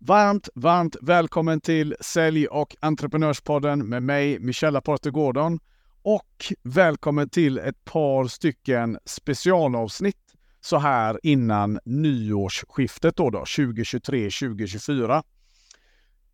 [0.00, 5.60] Varmt, varmt välkommen till Sälj och entreprenörspodden med mig, Michella Porter Gordon.
[6.02, 15.22] Och välkommen till ett par stycken specialavsnitt så här innan nyårsskiftet då, då 2023-2024.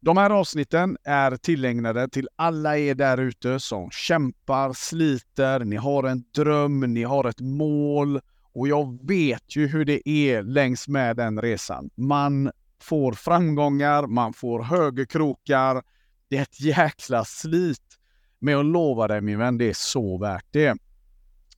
[0.00, 6.04] De här avsnitten är tillägnade till alla er där ute som kämpar, sliter, ni har
[6.04, 8.20] en dröm, ni har ett mål
[8.52, 11.90] och jag vet ju hur det är längs med den resan.
[11.94, 12.50] Man
[12.84, 15.82] får framgångar, man får högerkrokar.
[16.28, 17.98] Det är ett jäkla slit.
[18.38, 20.76] Men jag lovar dig min vän, det är så värt det.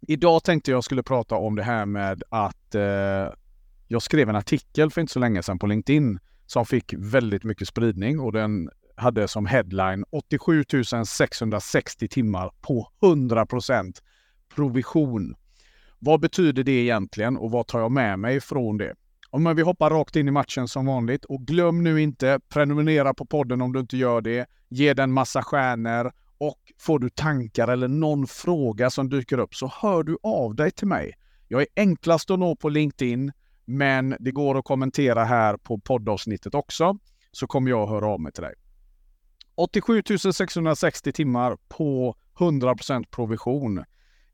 [0.00, 3.34] Idag tänkte jag skulle prata om det här med att eh,
[3.88, 7.68] jag skrev en artikel för inte så länge sedan på LinkedIn som fick väldigt mycket
[7.68, 10.64] spridning och den hade som headline 87
[11.06, 13.92] 660 timmar på 100%
[14.54, 15.34] provision.
[15.98, 18.94] Vad betyder det egentligen och vad tar jag med mig från det?
[19.38, 23.26] Men vi hoppar rakt in i matchen som vanligt och glöm nu inte prenumerera på
[23.26, 24.46] podden om du inte gör det.
[24.68, 29.72] Ge den massa stjärnor och får du tankar eller någon fråga som dyker upp så
[29.80, 31.12] hör du av dig till mig.
[31.48, 33.32] Jag är enklast att nå på LinkedIn,
[33.64, 36.98] men det går att kommentera här på poddavsnittet också,
[37.32, 38.54] så kommer jag att höra av mig till dig.
[39.54, 43.84] 87 660 timmar på 100% provision.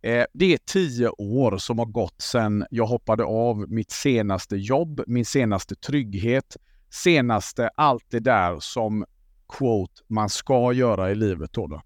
[0.02, 5.02] Eh, det är tio år som har gått sedan jag hoppade av mitt senaste jobb,
[5.06, 6.56] min senaste trygghet,
[6.90, 9.04] senaste allt det där som
[9.48, 11.52] quote man ska göra i livet.
[11.52, 11.82] Då, då.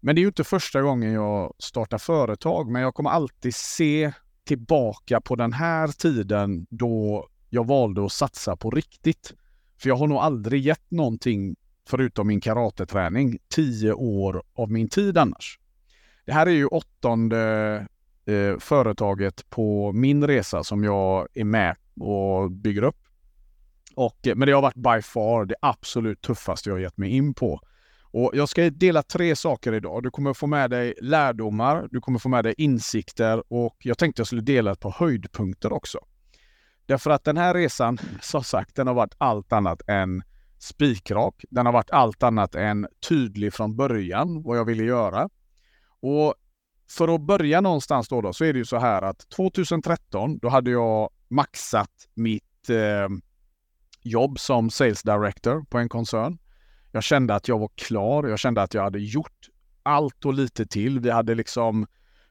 [0.00, 4.12] Men det är ju inte första gången jag startar företag, men jag kommer alltid se
[4.44, 9.32] tillbaka på den här tiden då jag valde att satsa på riktigt.
[9.78, 11.56] För jag har nog aldrig gett någonting
[11.88, 15.58] förutom min karateträning tio år av min tid annars.
[16.30, 17.86] Det här är ju åttonde
[18.26, 22.96] eh, företaget på min resa som jag är med och bygger upp.
[23.94, 27.34] Och, eh, men det har varit by far det absolut tuffaste jag gett mig in
[27.34, 27.60] på.
[28.02, 30.02] Och jag ska dela tre saker idag.
[30.02, 34.20] Du kommer få med dig lärdomar, du kommer få med dig insikter och jag tänkte
[34.20, 35.98] jag skulle dela ett par höjdpunkter också.
[36.86, 40.22] Därför att den här resan, som sagt, den har varit allt annat än
[40.58, 41.44] spikrak.
[41.50, 45.28] Den har varit allt annat än tydlig från början vad jag ville göra.
[46.00, 46.34] Och
[46.90, 50.48] för att börja någonstans då, då så är det ju så här att 2013 då
[50.48, 53.08] hade jag maxat mitt eh,
[54.02, 56.38] jobb som sales director på en koncern.
[56.92, 58.28] Jag kände att jag var klar.
[58.28, 59.48] Jag kände att jag hade gjort
[59.82, 61.00] allt och lite till.
[61.00, 61.86] Vi hade liksom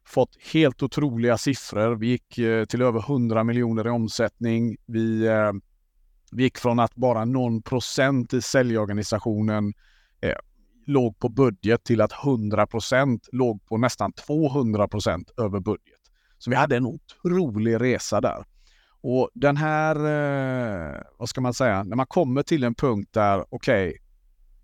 [0.06, 1.96] fått helt otroliga siffror.
[1.96, 4.78] Vi gick eh, till över 100 miljoner i omsättning.
[4.86, 5.52] Vi, eh,
[6.32, 9.74] vi gick från att bara någon procent i säljorganisationen eh,
[10.90, 16.00] låg på budget till att 100% låg på nästan 200% över budget.
[16.38, 18.46] Så vi hade en otrolig resa där.
[19.02, 23.46] Och den här, eh, vad ska man säga, när man kommer till en punkt där,
[23.50, 23.98] okej, okay,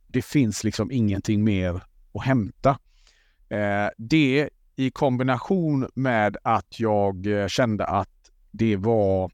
[0.07, 1.81] det finns liksom ingenting mer
[2.13, 2.77] att hämta.
[3.49, 9.31] Eh, det i kombination med att jag eh, kände att det var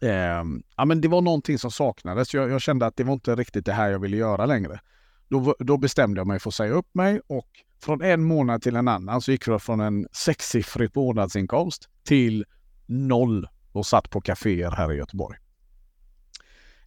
[0.00, 0.44] eh,
[0.76, 2.34] ja, men det var någonting som saknades.
[2.34, 4.80] Jag, jag, kände att det var inte riktigt det här jag ville göra längre.
[5.28, 7.48] Då, då bestämde jag mig för att säga upp mig och
[7.82, 12.44] från en månad till en annan så gick jag från en sexsiffrig månadsinkomst till
[12.86, 15.38] noll och satt på kaféer här i Göteborg.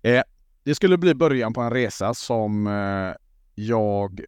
[0.02, 0.22] Eh,
[0.64, 3.14] det skulle bli början på en resa som eh,
[3.56, 4.22] jag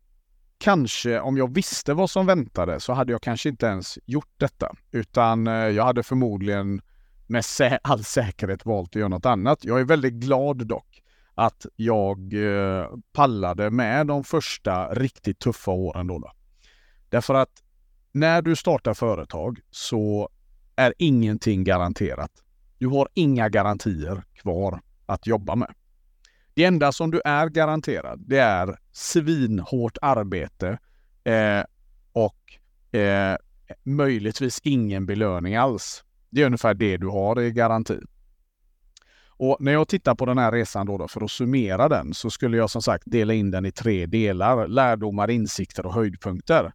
[0.57, 4.75] kanske, om jag visste vad som väntade, så hade jag kanske inte ens gjort detta.
[4.91, 6.81] Utan eh, jag hade förmodligen
[7.27, 9.65] med sä all säkerhet valt att göra något annat.
[9.65, 11.01] Jag är väldigt glad dock
[11.35, 16.19] att jag eh, pallade med de första riktigt tuffa åren då.
[16.19, 16.31] då.
[17.09, 17.63] Därför att
[18.11, 20.29] när du startar företag så
[20.75, 22.31] är ingenting garanterat.
[22.77, 25.73] Du har inga garantier kvar att jobba med.
[26.53, 30.77] Det enda som du är garanterad, det är svinhårt arbete
[31.23, 31.63] eh,
[32.11, 33.37] och eh,
[33.83, 36.03] möjligtvis ingen belöning alls.
[36.29, 37.99] Det är ungefär det du har i garanti.
[39.43, 42.29] Och när jag tittar på den här resan då, då, för att summera den så
[42.29, 44.67] skulle jag som sagt dela in den i tre delar.
[44.67, 46.73] Lärdomar, insikter och höjdpunkter.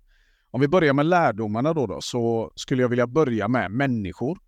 [0.51, 4.39] Om vi börjar med lärdomarna då, då så skulle jag vilja börja med människor.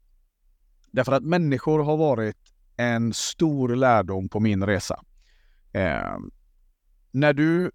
[0.91, 2.37] Därför att människor har varit
[2.77, 5.01] en stor lärdom på min resa.
[5.73, 6.19] Eh,
[7.11, 7.71] när du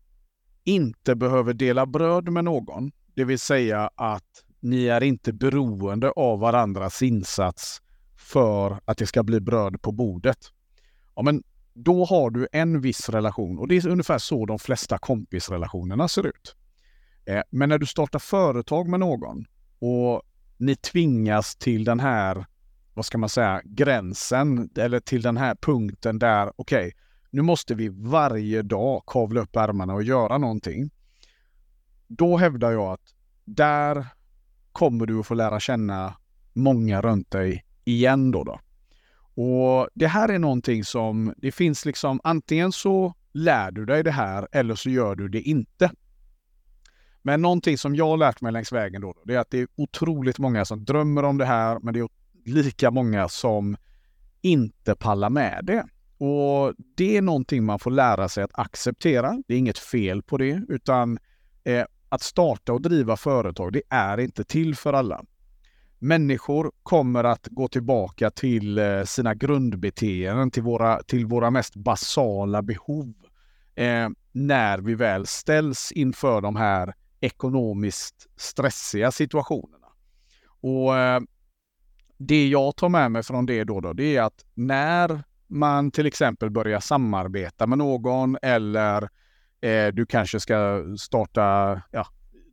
[0.64, 6.40] inte behöver dela bröd med någon, det vill säga att ni är inte beroende av
[6.40, 7.82] varandras insats
[8.24, 10.38] för att det ska bli bröd på bordet.
[11.16, 11.44] Ja, men
[11.74, 16.28] då har du en viss relation och det är ungefär så de flesta kompisrelationerna ser
[16.28, 16.56] ut.
[17.26, 19.46] Eh, men när du startar företag med någon
[19.80, 20.22] och
[20.58, 22.46] ni tvingas till den här,
[22.94, 26.92] vad ska man säga, gränsen eller till den här punkten där, okej, okay,
[27.30, 30.90] nu måste vi varje dag kavla upp ärmarna och göra någonting.
[32.08, 33.14] Då hävdar jag att
[33.46, 34.08] där
[34.72, 36.16] kommer du att få lära känna
[36.54, 38.44] många runt dig igen då.
[38.44, 38.60] då.
[39.36, 44.12] Och det här är någonting som det finns liksom antingen så lär du dig det
[44.12, 45.92] här eller så gör du det inte.
[47.22, 49.68] Men någonting som jag har lärt mig längs vägen då, det är att det är
[49.76, 52.10] otroligt många som drömmer om det här, men det är
[52.46, 53.78] lika många som
[54.42, 55.86] inte pallar med det.
[56.26, 59.44] Och det är någonting man får lära sig att acceptera.
[59.48, 61.20] Det är inget fel på det, utan
[61.64, 65.24] eh, att starta och driva företag, det är inte till för alla.
[66.04, 72.62] Människor kommer att gå tillbaka till eh, sina grundbeteenden, till våra, till våra mest basala
[72.62, 73.14] behov.
[73.76, 79.88] Eh, när vi väl ställs inför de här ekonomiskt stressiga situationerna.
[80.62, 81.22] Och eh,
[82.18, 86.06] det jag tar med mig från det då, då, det är att när man till
[86.06, 89.10] exempel börjar samarbeta med någon eller
[89.62, 92.08] eh, du kanske ska starta, ja,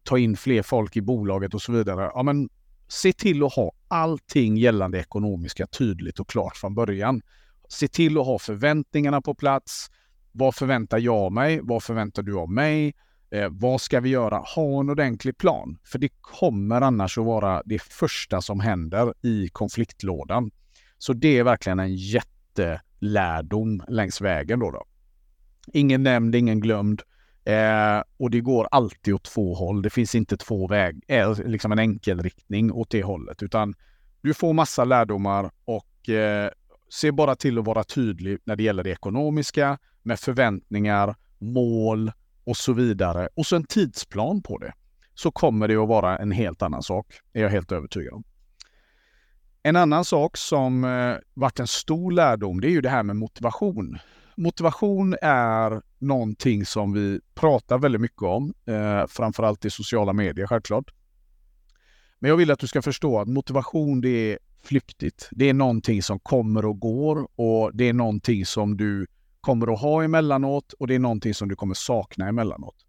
[0.04, 2.10] ta in fler folk i bolaget och så vidare.
[2.14, 2.48] Ja, men
[2.90, 7.22] se till att ha allting gällande ekonomiska tydligt och klart från början.
[7.68, 9.90] Se till att ha förväntningarna på plats.
[10.32, 11.60] Vad förväntar jag mig?
[11.62, 12.94] Vad förväntar du av mig?
[13.30, 14.36] Eh, vad ska vi göra?
[14.36, 15.78] Ha en ordentlig plan.
[15.84, 20.50] För det kommer annars att vara det första som händer i konfliktlådan.
[20.98, 24.58] Så det är verkligen en jättelärdom längs vägen.
[24.58, 24.84] Då, då.
[25.72, 27.02] Ingen nämnd, ingen glömd.
[27.44, 29.82] Eh, och det går alltid åt två håll.
[29.82, 33.74] Det finns inte två väg, eh, liksom en enkel riktning åt det hållet, utan
[34.20, 36.50] du får massa lärdomar och eh,
[36.88, 42.12] se bara till att vara tydlig när det gäller det ekonomiska med förväntningar, mål
[42.44, 43.28] och så vidare.
[43.34, 44.72] Och så en tidsplan på det.
[45.14, 48.24] Så kommer det att vara en helt annan sak, är jag helt övertygad om.
[49.62, 53.16] En annan sak som eh, varit en stor lärdom, det är ju det här med
[53.16, 53.98] motivation
[54.40, 60.94] motivation är någonting som vi pratar väldigt mycket om, eh, framförallt i sociala medier självklart.
[62.18, 65.28] Men jag vill att du ska förstå att motivation det är flyktigt.
[65.30, 69.06] Det är någonting som kommer och går och det är någonting som du
[69.40, 72.86] kommer att ha emellanåt och det är någonting som du kommer sakna emellanåt.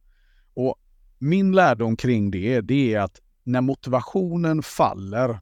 [0.53, 0.75] Och
[1.19, 5.39] min lärdom kring det, det är att när motivationen faller,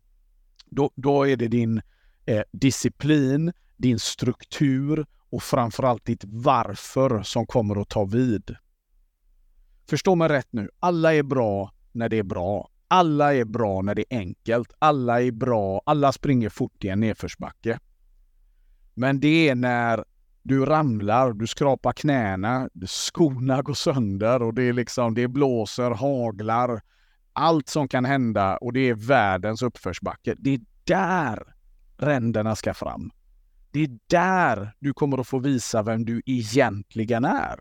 [0.66, 1.82] då, då är det din
[2.26, 8.56] eh, disciplin, din struktur och framförallt ditt varför som kommer att ta vid.
[9.88, 10.70] Förstå mig rätt nu.
[10.80, 12.68] Alla är bra när det är bra.
[12.88, 14.72] Alla är bra när det är enkelt.
[14.78, 15.82] Alla är bra.
[15.86, 17.78] Alla springer fort i en nedförsbacke.
[18.94, 20.04] Men det är när
[20.42, 26.80] du ramlar, du skrapar knäna, skorna går sönder och det är liksom, det blåser, haglar.
[27.32, 30.34] Allt som kan hända och det är världens uppförsbacke.
[30.38, 31.54] Det är där
[31.96, 33.10] ränderna ska fram.
[33.72, 37.60] Det är där du kommer att få visa vem du egentligen är.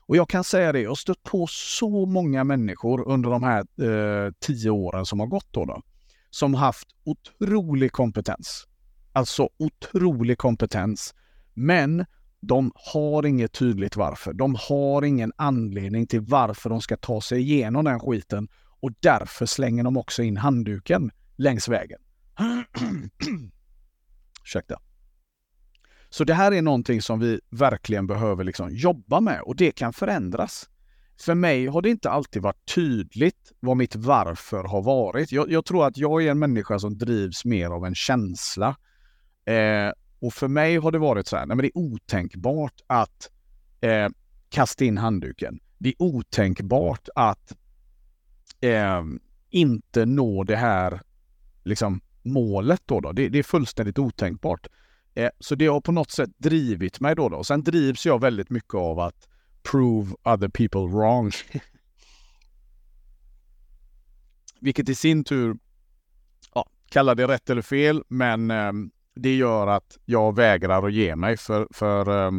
[0.00, 3.60] Och jag kan säga det, jag har stött på så många människor under de här
[3.60, 5.82] eh, tio åren som har gått då, då,
[6.30, 8.66] som haft otrolig kompetens.
[9.12, 11.14] Alltså otrolig kompetens.
[11.54, 12.06] Men
[12.40, 14.32] de har inget tydligt varför.
[14.32, 18.48] De har ingen anledning till varför de ska ta sig igenom den skiten
[18.80, 22.00] och därför slänger de också in handduken längs vägen.
[24.48, 24.80] Ursäkta.
[26.10, 29.92] Så det här är någonting som vi verkligen behöver liksom jobba med och det kan
[29.92, 30.68] förändras.
[31.20, 35.32] För mig har det inte alltid varit tydligt vad mitt varför har varit.
[35.32, 38.76] Jag, jag tror att jag är en människa som drivs mer av en känsla.
[39.44, 43.30] Eh, och för mig har det varit så här, nej men det är otänkbart att
[43.80, 44.08] eh,
[44.48, 45.60] kasta in handduken.
[45.78, 47.52] Det är otänkbart att
[48.60, 49.02] eh,
[49.50, 51.00] inte nå det här
[51.64, 52.00] liksom,
[52.32, 52.82] målet.
[52.86, 53.12] Då, då.
[53.12, 54.66] Det, det, är fullständigt otänkbart.
[55.14, 57.28] Eh, så det har på något sätt drivit mig då.
[57.28, 57.44] då.
[57.44, 59.28] Sen drivs jag väldigt mycket av att
[59.62, 61.30] prove other people wrong.
[64.60, 65.56] Vilket i sin tur,
[66.54, 68.72] ja, kalla det rätt eller fel, men eh,
[69.14, 72.32] det gör att jag vägrar att ge mig för, för eh,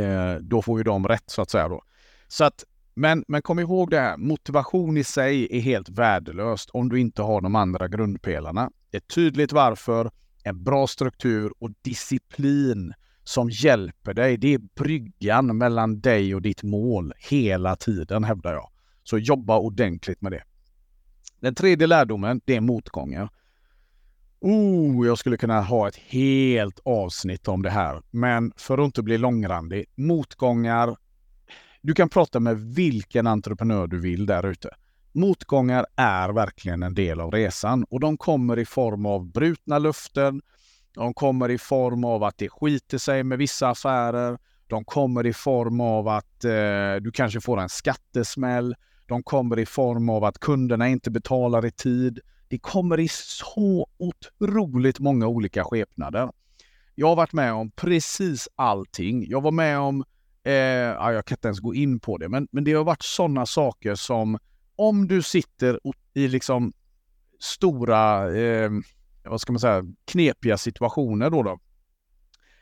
[0.00, 1.82] eh då får ju de rätt så att säga då.
[2.28, 6.88] Så att, men, men kom ihåg det här, motivation i sig är helt värdelöst om
[6.88, 8.70] du inte har de andra grundpelarna.
[8.92, 10.10] Ett tydligt varför,
[10.44, 14.36] en bra struktur och disciplin som hjälper dig.
[14.36, 18.70] Det är bryggan mellan dig och ditt mål hela tiden hävdar jag.
[19.02, 20.42] Så jobba ordentligt med det.
[21.40, 23.28] Den tredje lärdomen, det är motgångar.
[24.40, 29.02] Oh, jag skulle kunna ha ett helt avsnitt om det här, men för att inte
[29.02, 29.84] bli långrandig.
[29.94, 30.96] Motgångar.
[31.86, 34.70] Du kan prata med vilken entreprenör du vill där ute.
[35.12, 40.42] Motgångar är verkligen en del av resan och de kommer i form av brutna luften,
[40.94, 44.38] De kommer i form av att det skiter sig med vissa affärer.
[44.66, 48.74] De kommer i form av att eh, du kanske får en skattesmäll.
[49.06, 52.20] De kommer i form av att kunderna inte betalar i tid.
[52.48, 56.30] Det kommer i så otroligt många olika skepnader.
[56.94, 59.26] Jag har varit med om precis allting.
[59.28, 60.04] Jag var med om,
[60.44, 63.02] eh, ja, jag kan inte ens gå in på det, men, men det har varit
[63.02, 64.38] sådana saker som
[64.76, 65.80] om du sitter
[66.14, 66.72] i liksom
[67.40, 68.70] stora, eh,
[69.24, 71.42] vad ska man säga, knepiga situationer då.
[71.42, 71.60] då.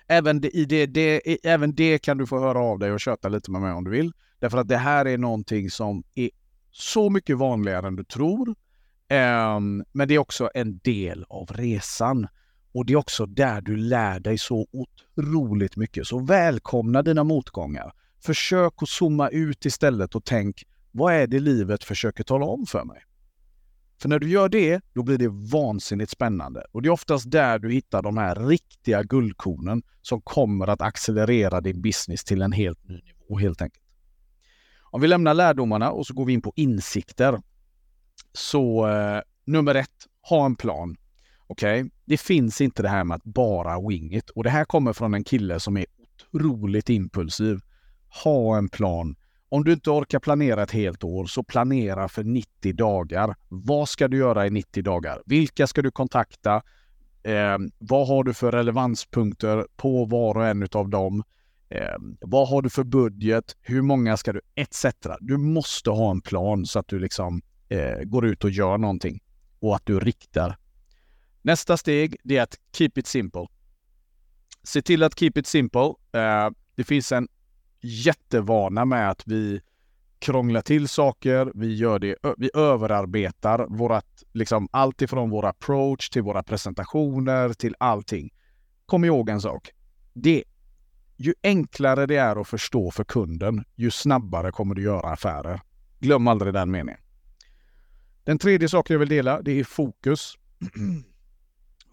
[0.06, 3.28] Även, det, i det, det, även det kan du få höra av dig och köta
[3.28, 4.12] lite med mig om du vill.
[4.38, 6.30] Därför att det här är någonting som är
[6.70, 8.48] så mycket vanligare än du tror.
[9.08, 9.60] Eh,
[9.92, 12.26] men det är också en del av resan.
[12.72, 16.06] Och det är också där du lär dig så otroligt mycket.
[16.06, 17.92] Så välkomna dina motgångar.
[18.20, 22.84] Försök att zooma ut istället och tänk, vad är det livet försöker tala om för
[22.84, 23.02] mig?
[24.02, 26.66] För när du gör det, då blir det vansinnigt spännande.
[26.72, 31.60] Och det är oftast där du hittar de här riktiga guldkornen som kommer att accelerera
[31.60, 33.84] din business till en helt ny nivå helt enkelt.
[34.80, 37.42] Om vi lämnar lärdomarna och så går vi in på insikter.
[38.32, 40.96] Så eh, nummer ett, ha en plan.
[41.52, 41.90] Okej, okay?
[42.04, 44.30] det finns inte det här med att bara wing it.
[44.30, 47.60] Och det här kommer från en kille som är otroligt impulsiv.
[48.24, 49.16] Ha en plan.
[49.48, 53.34] Om du inte orkar planera ett helt år, så planera för 90 dagar.
[53.48, 55.22] Vad ska du göra i 90 dagar?
[55.26, 56.62] Vilka ska du kontakta?
[57.22, 61.22] Eh, vad har du för relevanspunkter på var och en av dem?
[61.68, 63.56] Eh, vad har du för budget?
[63.60, 64.40] Hur många ska du?
[64.54, 64.86] Etc.
[65.20, 69.20] Du måste ha en plan så att du liksom eh, går ut och gör någonting
[69.60, 70.56] och att du riktar.
[71.42, 73.46] Nästa steg, det är att keep it simple.
[74.62, 75.94] Se till att keep it simple.
[76.12, 77.28] Eh, det finns en
[77.80, 79.60] jättevana med att vi
[80.18, 86.22] krånglar till saker, vi gör det, vi överarbetar vårat, liksom allt ifrån vår approach till
[86.22, 88.30] våra presentationer till allting.
[88.86, 89.70] Kom ihåg en sak.
[90.12, 90.44] Det,
[91.16, 95.60] ju enklare det är att förstå för kunden, ju snabbare kommer du göra affärer.
[95.98, 97.00] Glöm aldrig den meningen.
[98.24, 100.38] Den tredje saken jag vill dela, det är fokus.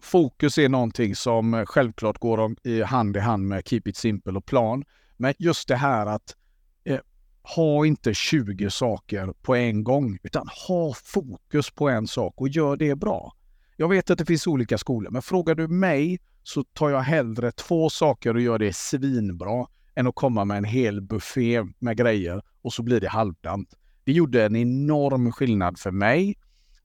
[0.00, 4.46] fokus är någonting som eh, självklart går hand i hand med Keep It Simple och
[4.46, 4.84] plan.
[5.16, 6.36] Men just det här att
[6.84, 6.98] eh,
[7.42, 12.76] ha inte 20 saker på en gång, utan ha fokus på en sak och gör
[12.76, 13.32] det bra.
[13.76, 17.52] Jag vet att det finns olika skolor, men frågar du mig så tar jag hellre
[17.52, 22.42] två saker och gör det svinbra än att komma med en hel buffé med grejer
[22.62, 23.74] och så blir det halvdant.
[24.04, 26.38] Det gjorde en enorm skillnad för mig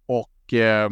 [0.05, 0.89] och eh,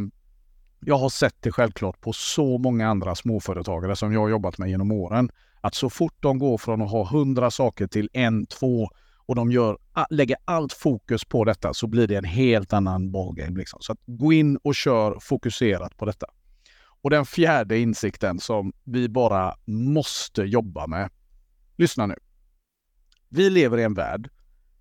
[0.85, 4.69] jag har sett det självklart på så många andra småföretagare som jag har jobbat med
[4.69, 5.29] genom åren.
[5.61, 8.89] Att så fort de går från att ha hundra saker till en, två
[9.25, 9.77] och de gör,
[10.09, 13.59] lägger allt fokus på detta så blir det en helt annan ballgame.
[13.59, 13.81] Liksom.
[13.81, 16.27] Så att gå in och kör fokuserat på detta.
[17.01, 21.09] Och den fjärde insikten som vi bara måste jobba med.
[21.77, 22.15] Lyssna nu.
[23.29, 24.29] Vi lever i en värld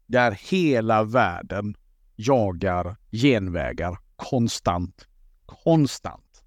[0.07, 1.75] där hela världen
[2.17, 5.07] jagar genvägar konstant.
[5.65, 6.45] Konstant.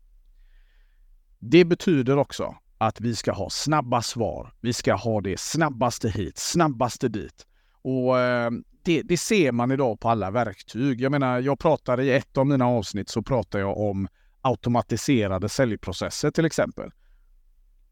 [1.39, 4.53] Det betyder också att vi ska ha snabba svar.
[4.61, 7.45] Vi ska ha det snabbaste hit, snabbaste dit.
[7.81, 8.51] Och eh,
[8.83, 11.01] det, det, ser man idag på alla verktyg.
[11.01, 14.07] Jag menar, jag pratar i ett av mina avsnitt så pratar jag om
[14.41, 16.91] automatiserade säljprocesser till exempel.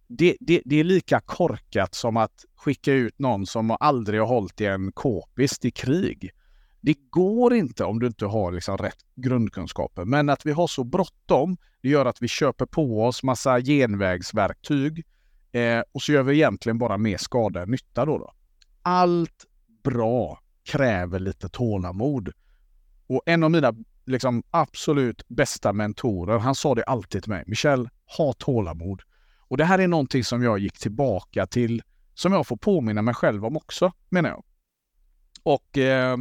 [0.08, 4.62] Det, det, det, är lika korkat som att skicka ut någon som aldrig har hållit
[4.62, 6.32] i en k-pist i krig.
[6.86, 10.06] Det går inte om du inte har liksom rätt grundkunskaper.
[10.06, 15.06] Men att vi har så bråttom, det gör att vi köper på oss massa genvägsverktyg
[15.52, 18.34] eh, och så gör vi egentligen bara mer skada än nytta då, då.
[18.82, 19.46] Allt
[19.84, 22.32] bra kräver lite tålamod.
[23.08, 23.74] Och en av mina
[24.06, 27.44] liksom, absolut bästa mentorer, han sa det alltid till mig.
[27.48, 29.02] Michel, ha tålamod.
[29.38, 31.82] Och det här är någonting som jag gick tillbaka till,
[32.14, 34.44] som jag får påminna mig själv om också, menar jag.
[35.44, 36.18] Och eh,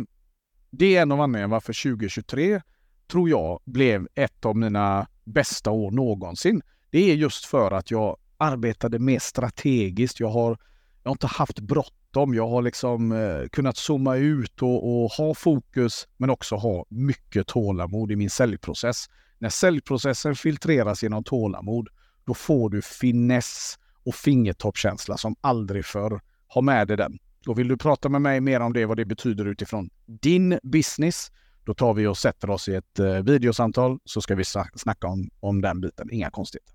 [0.73, 2.63] det är en av anledningarna varför 2023,
[3.11, 6.63] tror jag, blev ett av mina bästa år någonsin.
[6.91, 10.21] Det är just för att jag arbetade mer strategiskt.
[10.21, 10.59] Jag har,
[11.03, 12.35] jag har inte haft bråttom.
[12.35, 17.47] Jag har liksom eh, kunnat zooma ut och, och, ha fokus, men också ha mycket
[17.47, 19.07] tålamod i min säljprocess.
[19.39, 21.89] När säljprocessen filtreras genom tålamod,
[22.25, 26.21] då får du finess och fingertoppkänsla som aldrig förr.
[26.49, 27.19] Ha med dig den.
[27.47, 31.33] Och vill du prata med mig mer om det, vad det betyder utifrån din business,
[31.65, 34.45] då tar vi och sätter oss i ett eh, videosamtal så ska vi
[34.75, 36.09] snacka om, om den biten.
[36.13, 36.75] Inga konstigheter.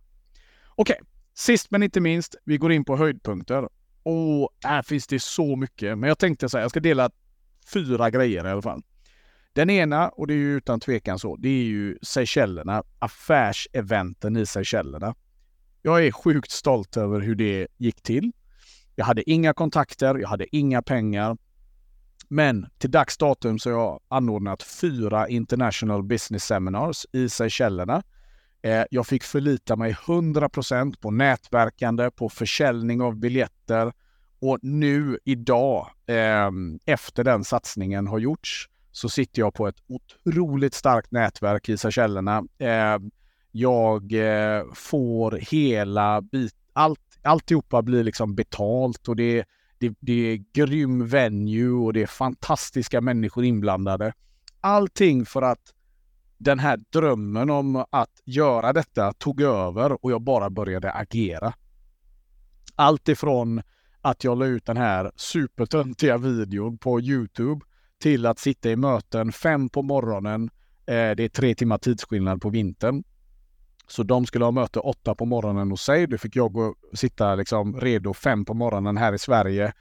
[0.75, 1.05] Okej, okay.
[1.33, 3.69] sist men inte minst, vi går in på höjdpunkter.
[4.03, 7.09] Och här finns det så mycket, men jag tänkte så här, jag ska dela
[7.73, 8.81] fyra grejer i alla fall.
[9.53, 14.45] Den ena, och det är ju utan tvekan så, det är ju Seychellerna, affärseventen i
[14.45, 15.15] Seychellerna.
[15.81, 18.31] Jag är sjukt stolt över hur det gick till.
[18.99, 21.37] Jag hade inga kontakter, jag hade inga pengar.
[22.27, 28.03] Men till dags datum så har jag anordnat fyra International Business Seminars i Seychellerna.
[28.61, 33.93] Eh, jag fick förlita mig 100% på nätverkande, på försäljning av biljetter
[34.39, 36.51] och nu idag, eh,
[36.85, 42.43] efter den satsningen har gjorts, så sitter jag på ett otroligt starkt nätverk i Seychellerna.
[42.57, 42.97] Eh,
[43.51, 44.13] jag
[44.73, 49.45] får hela bit, allt, alltihopa blir liksom betalt och det
[49.79, 54.13] det, det är grym venue och det är fantastiska människor inblandade.
[54.61, 55.73] Allting för att
[56.37, 61.53] den här drömmen om att göra detta tog över och jag bara började agera.
[62.75, 63.61] Allt ifrån
[64.01, 67.65] att jag la ut den här supertöntiga videon på Youtube
[67.99, 70.49] till att sitta i möten fem på morgonen.
[70.85, 73.03] Eh, det är tre timmar tidsskillnad på vintern.
[73.87, 76.07] Så de skulle ha möte åtta på morgonen hos sig.
[76.07, 79.73] Då fick jag gå, sitta liksom redo fem på morgonen här i Sverige.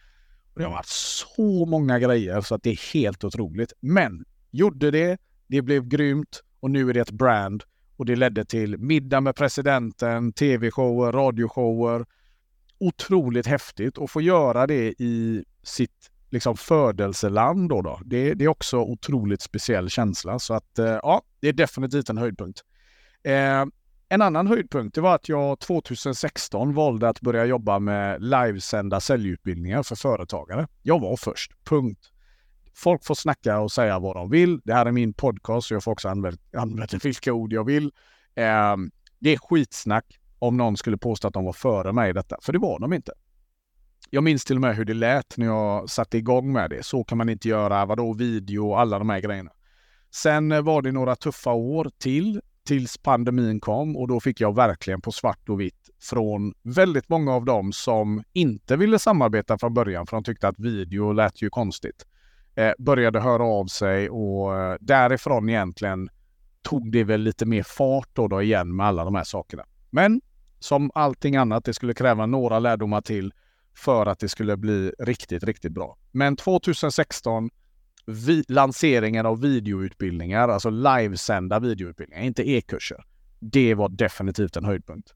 [0.54, 3.72] Och det har varit så många grejer så att det är helt otroligt.
[3.80, 7.62] Men gjorde det, det blev grymt och nu är det ett brand.
[7.96, 12.06] Och det ledde till middag med presidenten, tv-shower, radioshower.
[12.78, 17.68] Otroligt häftigt att få göra det i sitt liksom födelseland.
[17.68, 18.00] Då, då.
[18.04, 20.38] Det, det är också otroligt speciell känsla.
[20.38, 22.60] Så att eh, ja, det är definitivt en höjdpunkt.
[23.22, 23.64] Eh,
[24.08, 29.82] en annan höjdpunkt det var att jag 2016 valde att börja jobba med livesända säljutbildningar
[29.82, 30.68] för företagare.
[30.82, 32.12] Jag var först, punkt.
[32.74, 34.60] Folk får snacka och säga vad de vill.
[34.64, 37.84] Det här är min podcast så jag får också använda, använda vilka ord jag vill.
[38.34, 38.76] Eh,
[39.18, 42.52] det är skitsnack om någon skulle påstå att de var före mig i detta, för
[42.52, 43.12] det var de inte.
[44.10, 46.82] Jag minns till och med hur det lät när jag satte igång med det.
[46.82, 49.50] Så kan man inte göra, vadå video och alla de här grejerna.
[50.10, 55.00] Sen var det några tuffa år till tills pandemin kom och då fick jag verkligen
[55.00, 60.06] på svart och vitt från väldigt många av dem som inte ville samarbeta från början
[60.06, 62.06] för de tyckte att video lät ju konstigt.
[62.54, 66.08] Eh, började höra av sig och eh, därifrån egentligen
[66.62, 69.64] tog det väl lite mer fart då, då igen med alla de här sakerna.
[69.90, 70.20] Men
[70.58, 73.32] som allting annat, det skulle kräva några lärdomar till
[73.76, 75.96] för att det skulle bli riktigt, riktigt bra.
[76.12, 77.50] Men 2016
[78.06, 83.04] vi, lanseringen av videoutbildningar, alltså livesända videoutbildningar, inte e-kurser.
[83.40, 85.14] Det var definitivt en höjdpunkt.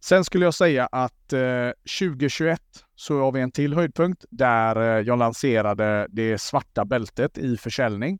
[0.00, 2.60] Sen skulle jag säga att eh, 2021
[2.94, 8.18] så har vi en till höjdpunkt där eh, jag lanserade det svarta bältet i försäljning.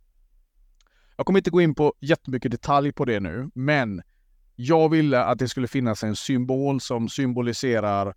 [1.17, 4.03] Jag kommer inte gå in på jättemycket detalj på det nu, men
[4.57, 8.15] jag ville att det skulle finnas en symbol som symboliserar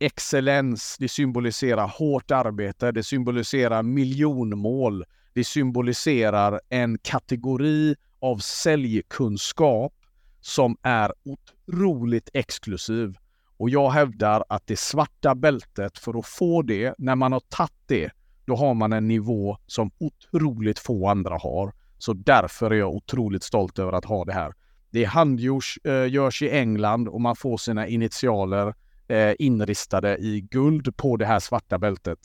[0.00, 9.92] excellens, det symboliserar hårt arbete, det symboliserar miljonmål, det symboliserar en kategori av säljkunskap
[10.40, 13.16] som är otroligt exklusiv.
[13.56, 17.72] Och jag hävdar att det svarta bältet, för att få det, när man har tagit
[17.86, 18.10] det,
[18.44, 21.72] då har man en nivå som otroligt få andra har.
[21.98, 24.52] Så därför är jag otroligt stolt över att ha det här.
[24.90, 28.74] Det handgörs eh, i England och man får sina initialer
[29.10, 32.18] eh, inristade i guld på det här svarta bältet.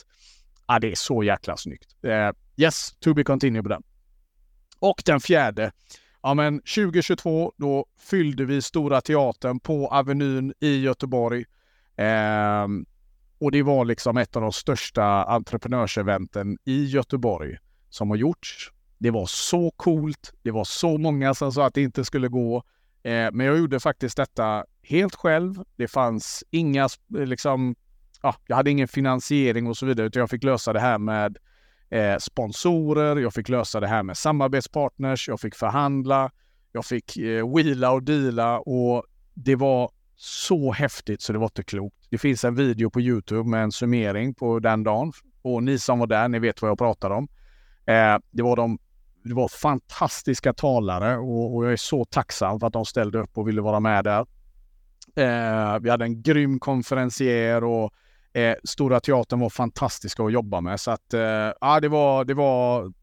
[0.65, 1.95] Ah, det är så jäkla snyggt.
[2.03, 3.83] Eh, yes, to be continue på den.
[4.79, 5.71] Och den fjärde.
[6.21, 11.45] Ja, men 2022, då fyllde vi Stora Teatern på Avenyn i Göteborg.
[11.95, 12.67] Eh,
[13.39, 17.57] och det var liksom ett av de största entreprenörseventen i Göteborg
[17.89, 18.71] som har gjorts.
[18.97, 20.33] Det var så coolt.
[20.43, 22.57] Det var så många som sa att det inte skulle gå.
[23.03, 25.63] Eh, men jag gjorde faktiskt detta helt själv.
[25.75, 27.75] Det fanns inga, liksom,
[28.21, 31.37] ja, jag hade ingen finansiering och så vidare, utan jag fick lösa det här med
[31.89, 36.31] eh, sponsorer, jag fick lösa det här med samarbetspartners, jag fick förhandla,
[36.71, 41.63] jag fick eh, wheela och deala och det var så häftigt så det var inte
[41.63, 42.07] klokt.
[42.09, 45.99] Det finns en video på Youtube med en summering på den dagen och ni som
[45.99, 47.27] var där, ni vet vad jag pratar om.
[47.85, 48.79] Eh, det var de
[49.23, 53.37] det var fantastiska talare och, och, jag är så tacksam för att de ställde upp
[53.37, 54.25] och ville vara med där.
[55.15, 57.93] Eh, vi hade en grym konferencier och
[58.34, 60.80] eh, Stora Teatern var fantastiska att jobba med.
[60.80, 62.93] Så att, eh, ja, det var, det var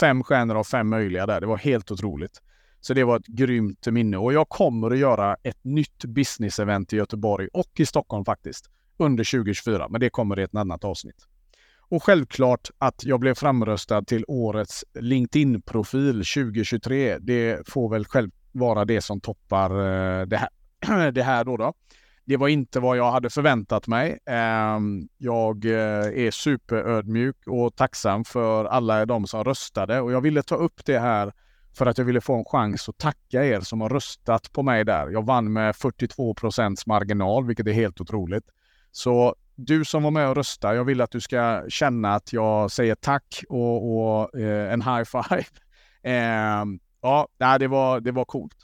[0.00, 1.40] fem stjärnor av fem möjliga där.
[1.40, 2.42] Det var helt otroligt.
[2.80, 6.96] Så det var ett grymt minne och jag kommer att göra ett nytt business-event i
[6.96, 9.88] Göteborg och i Stockholm faktiskt under 2024.
[9.88, 11.26] Men det kommer i ett annat avsnitt.
[11.78, 17.18] Och självklart att jag blev framröstad till årets LinkedIn-profil 2023.
[17.18, 20.48] Det får väl själv vara det som toppar eh, det här,
[21.12, 21.72] det här då, då.
[22.24, 24.18] Det var inte vad jag hade förväntat mig.
[24.26, 30.42] Ehm, jag eh, är superödmjuk och tacksam för alla de som röstade och jag ville
[30.42, 31.32] ta upp det här
[31.78, 34.84] för att jag ville få en chans att tacka er som har röstat på mig
[34.84, 35.08] där.
[35.10, 38.44] Jag vann med 42 procents marginal, vilket är helt otroligt.
[38.92, 42.70] Så du som var med och röstade, jag vill att du ska känna att jag
[42.70, 45.44] säger tack och, och eh, en high five.
[46.02, 46.64] Eh,
[47.02, 48.56] ja, det var, det var coolt.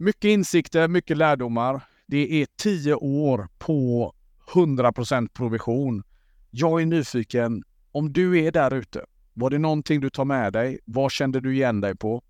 [0.00, 1.80] Mycket insikter, mycket lärdomar.
[2.06, 4.14] Det är tio år på
[4.52, 6.02] 100% provision.
[6.50, 10.78] Jag är nyfiken, om du är där ute, var det någonting du tar med dig?
[10.84, 12.22] Vad kände du igen dig på?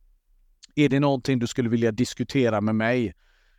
[0.74, 3.14] Är det någonting du skulle vilja diskutera med mig?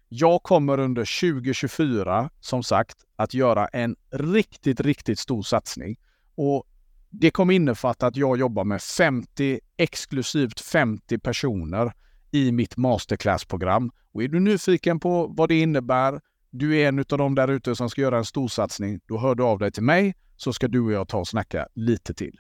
[0.08, 6.00] Jag kommer under 2024, som sagt, att göra en riktigt, riktigt stor satsning.
[6.36, 6.68] Och
[7.10, 11.94] det kommer innefatta att jag jobbar med 50, exklusivt 50 personer
[12.32, 13.92] i mitt masterclassprogram.
[14.14, 17.76] Och är du nyfiken på vad det innebär, du är en av dem där ute
[17.76, 20.80] som ska göra en storsatsning, då hör du av dig till mig så ska du
[20.80, 22.40] och jag ta och snacka lite till.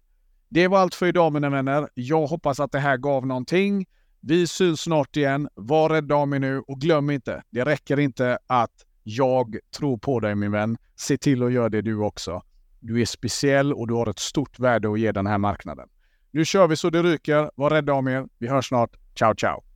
[0.49, 1.89] Det var allt för idag mina vänner.
[1.93, 3.85] Jag hoppas att det här gav någonting.
[4.19, 5.49] Vi syns snart igen.
[5.55, 8.71] Var rädda om er nu och glöm inte, det räcker inte att
[9.03, 10.77] jag tror på dig min vän.
[10.95, 12.41] Se till att göra det du också.
[12.79, 15.89] Du är speciell och du har ett stort värde att ge den här marknaden.
[16.31, 17.51] Nu kör vi så det ryker.
[17.55, 18.27] Var rädda om er.
[18.37, 18.91] Vi hörs snart.
[19.15, 19.68] Ciao, ciao!